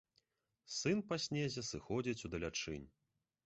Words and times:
Сын 0.77 1.03
па 1.11 1.19
снезе 1.27 1.65
сыходзіць 1.71 2.25
у 2.31 2.35
далячынь. 2.37 2.85